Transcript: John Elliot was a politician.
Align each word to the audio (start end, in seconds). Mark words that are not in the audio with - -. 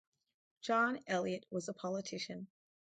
John 0.61 0.99
Elliot 1.05 1.45
was 1.51 1.69
a 1.69 1.75
politician. 1.75 2.47